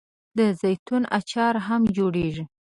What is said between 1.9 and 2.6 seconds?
جوړیږي.